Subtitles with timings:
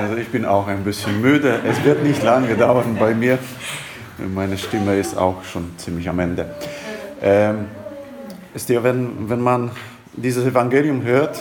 [0.00, 1.60] Also ich bin auch ein bisschen müde.
[1.68, 3.38] Es wird nicht lange dauern bei mir.
[4.34, 6.54] Meine Stimme ist auch schon ziemlich am Ende.
[7.20, 7.66] Ähm,
[8.54, 9.72] ist ja, wenn, wenn man
[10.14, 11.38] dieses Evangelium hört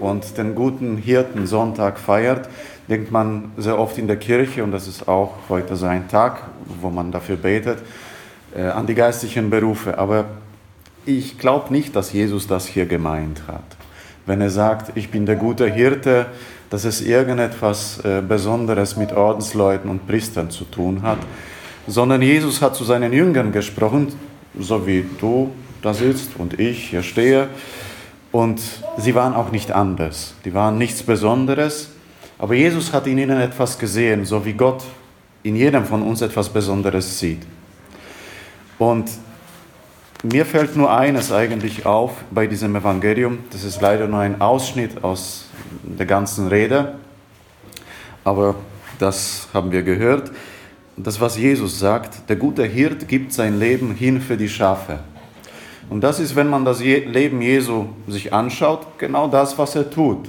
[0.00, 2.48] und den guten Hirten Sonntag feiert,
[2.88, 6.44] denkt man sehr oft in der Kirche, und das ist auch heute so ein Tag,
[6.80, 7.80] wo man dafür betet,
[8.56, 9.98] äh, an die geistlichen Berufe.
[9.98, 10.24] Aber
[11.04, 13.77] ich glaube nicht, dass Jesus das hier gemeint hat.
[14.28, 16.26] Wenn er sagt, ich bin der gute Hirte,
[16.68, 21.16] dass es irgendetwas äh, Besonderes mit Ordensleuten und Priestern zu tun hat,
[21.86, 24.12] sondern Jesus hat zu seinen Jüngern gesprochen,
[24.58, 27.48] so wie du da sitzt und ich hier stehe.
[28.30, 28.60] Und
[28.98, 30.34] sie waren auch nicht anders.
[30.44, 31.88] Die waren nichts Besonderes.
[32.38, 34.84] Aber Jesus hat in ihnen etwas gesehen, so wie Gott
[35.42, 37.46] in jedem von uns etwas Besonderes sieht.
[38.78, 39.08] Und
[40.22, 43.38] mir fällt nur eines eigentlich auf bei diesem Evangelium.
[43.52, 45.48] Das ist leider nur ein Ausschnitt aus
[45.82, 46.98] der ganzen Rede.
[48.24, 48.56] Aber
[48.98, 50.32] das haben wir gehört.
[50.96, 54.98] Das, was Jesus sagt, der gute Hirt gibt sein Leben hin für die Schafe.
[55.88, 60.28] Und das ist, wenn man das Leben Jesu sich anschaut, genau das, was er tut.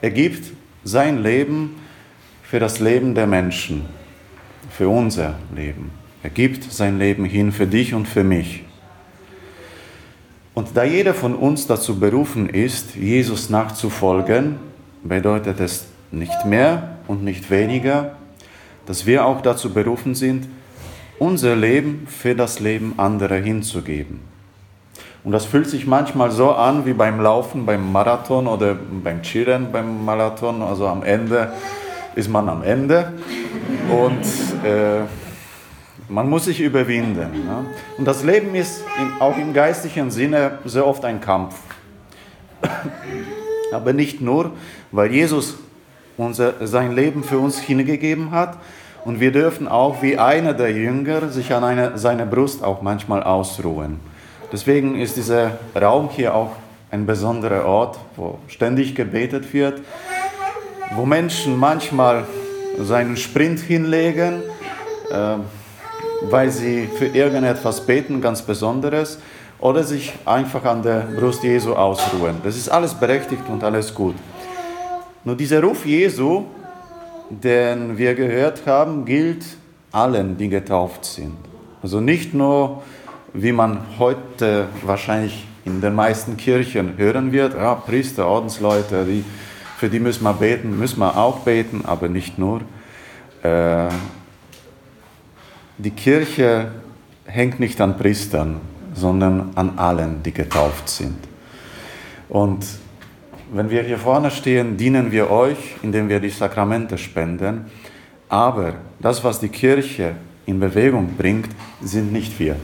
[0.00, 1.76] Er gibt sein Leben
[2.42, 3.86] für das Leben der Menschen,
[4.70, 5.92] für unser Leben.
[6.24, 8.64] Er gibt sein Leben hin für dich und für mich.
[10.54, 14.56] Und da jeder von uns dazu berufen ist, Jesus nachzufolgen,
[15.02, 18.16] bedeutet es nicht mehr und nicht weniger,
[18.86, 20.46] dass wir auch dazu berufen sind,
[21.18, 24.20] unser Leben für das Leben anderer hinzugeben.
[25.24, 29.70] Und das fühlt sich manchmal so an wie beim Laufen, beim Marathon oder beim Chillen
[29.70, 30.62] beim Marathon.
[30.62, 31.52] Also am Ende
[32.16, 33.12] ist man am Ende.
[33.88, 34.24] Und
[34.68, 35.02] äh,
[36.08, 37.44] man muss sich überwinden.
[37.44, 37.66] Ne?
[37.98, 38.82] Und das Leben ist
[39.18, 41.54] auch im geistlichen Sinne sehr oft ein Kampf.
[43.72, 44.52] Aber nicht nur,
[44.90, 45.56] weil Jesus
[46.16, 48.58] unser, sein Leben für uns hingegeben hat.
[49.04, 53.22] Und wir dürfen auch wie einer der Jünger sich an eine, seiner Brust auch manchmal
[53.22, 53.98] ausruhen.
[54.52, 56.52] Deswegen ist dieser Raum hier auch
[56.90, 59.80] ein besonderer Ort, wo ständig gebetet wird,
[60.94, 62.26] wo Menschen manchmal
[62.78, 64.42] seinen Sprint hinlegen.
[65.10, 65.38] Äh,
[66.30, 69.18] weil sie für irgendetwas beten, ganz Besonderes,
[69.58, 72.36] oder sich einfach an der Brust Jesu ausruhen.
[72.42, 74.16] Das ist alles berechtigt und alles gut.
[75.24, 76.44] Nur dieser Ruf Jesu,
[77.30, 79.44] den wir gehört haben, gilt
[79.92, 81.36] allen, die getauft sind.
[81.80, 82.82] Also nicht nur,
[83.32, 89.24] wie man heute wahrscheinlich in den meisten Kirchen hören wird, ja, Priester, Ordensleute, die,
[89.78, 92.62] für die müssen wir beten, müssen wir auch beten, aber nicht nur.
[93.44, 93.88] Äh,
[95.78, 96.70] die Kirche
[97.24, 98.60] hängt nicht an Priestern,
[98.94, 101.18] sondern an allen, die getauft sind.
[102.28, 102.64] Und
[103.52, 107.66] wenn wir hier vorne stehen, dienen wir euch, indem wir die Sakramente spenden.
[108.28, 110.14] Aber das, was die Kirche
[110.46, 111.50] in Bewegung bringt,
[111.82, 112.56] sind nicht wir.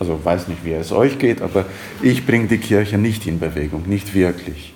[0.00, 1.64] Also weiß nicht, wie es euch geht, aber
[2.02, 4.74] ich bringe die Kirche nicht in Bewegung, nicht wirklich.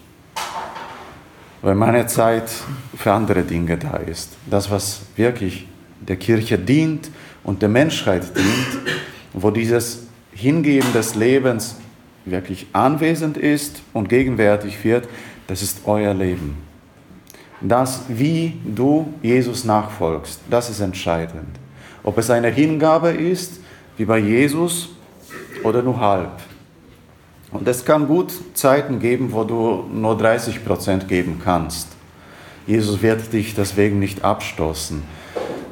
[1.63, 2.51] Weil meine Zeit
[2.97, 4.37] für andere Dinge da ist.
[4.51, 5.69] Das, was wirklich
[6.09, 7.11] der Kirche dient
[7.45, 8.89] und der Menschheit dient,
[9.33, 11.77] wo dieses Hingeben des Lebens
[12.25, 15.09] wirklich anwesend ist und gegenwärtig wird,
[15.47, 16.57] das ist euer Leben.
[17.61, 21.59] Das, wie du Jesus nachfolgst, das ist entscheidend.
[22.03, 23.61] Ob es eine Hingabe ist,
[23.97, 24.91] wie bei Jesus,
[25.63, 26.41] oder nur halb.
[27.53, 31.89] Und es kann gut Zeiten geben, wo du nur 30 Prozent geben kannst.
[32.67, 35.03] Jesus wird dich deswegen nicht abstoßen.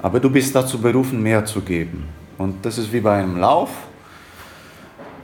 [0.02, 2.08] Aber du bist dazu berufen, mehr zu geben.
[2.38, 3.70] Und das ist wie bei einem Lauf.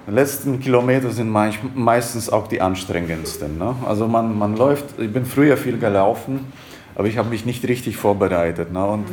[0.07, 3.59] Die letzten Kilometer sind meistens auch die anstrengendsten.
[3.59, 3.75] Ne?
[3.87, 6.53] Also man, man läuft, ich bin früher viel gelaufen,
[6.95, 8.73] aber ich habe mich nicht richtig vorbereitet.
[8.73, 8.85] Ne?
[8.85, 9.07] Und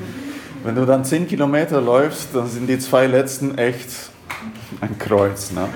[0.64, 3.90] wenn du dann 10 Kilometer läufst, dann sind die zwei letzten echt
[4.82, 5.52] ein Kreuz.
[5.52, 5.68] Ne?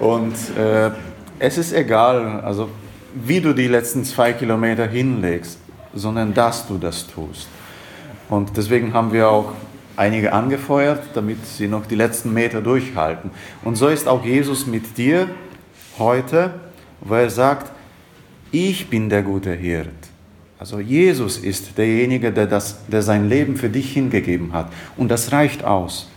[0.00, 0.90] Und äh,
[1.38, 2.68] es ist egal, also
[3.14, 5.58] wie du die letzten zwei Kilometer hinlegst,
[5.92, 7.48] sondern dass du das tust.
[8.28, 9.52] Und deswegen haben wir auch
[9.96, 13.30] einige angefeuert, damit sie noch die letzten Meter durchhalten.
[13.64, 15.28] Und so ist auch Jesus mit dir
[15.98, 16.54] heute,
[17.00, 17.72] wo er sagt,
[18.50, 19.88] ich bin der gute Hirt.
[20.58, 24.72] Also Jesus ist derjenige, der, das, der sein Leben für dich hingegeben hat.
[24.96, 26.08] Und das reicht aus.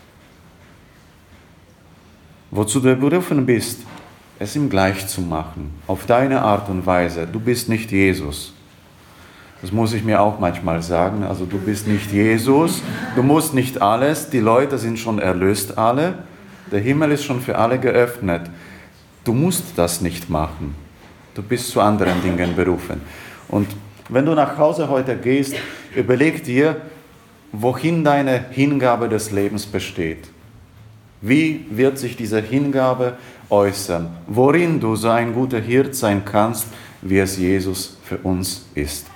[2.50, 3.82] Wozu du berufen bist,
[4.40, 7.28] es ihm gleich zu machen, auf deine Art und Weise.
[7.32, 8.54] Du bist nicht Jesus.
[9.62, 11.24] Das muss ich mir auch manchmal sagen.
[11.24, 12.82] Also du bist nicht Jesus,
[13.16, 16.16] du musst nicht alles, die Leute sind schon erlöst alle,
[16.72, 18.50] der Himmel ist schon für alle geöffnet.
[19.24, 20.74] Du musst das nicht machen.
[21.36, 23.02] Du bist zu anderen Dingen berufen.
[23.50, 23.68] Und
[24.10, 25.56] wenn du nach Hause heute gehst,
[25.96, 26.78] überleg dir,
[27.52, 30.30] wohin deine Hingabe des Lebens besteht.
[31.22, 33.18] Wie wird sich diese Hingabe
[33.50, 34.10] äußern?
[34.28, 36.68] Worin du so ein guter Hirt sein kannst,
[37.02, 39.11] wie es Jesus für uns ist.